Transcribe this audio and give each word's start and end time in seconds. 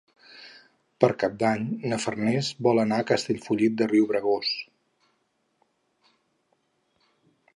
Per 1.03 1.09
Cap 1.23 1.35
d'Any 1.43 1.67
na 1.91 1.99
Farners 2.05 2.49
vol 2.69 2.81
anar 2.85 2.97
a 3.03 3.07
Castellfollit 3.11 3.77
de 3.81 3.89
Riubregós. 3.93 4.57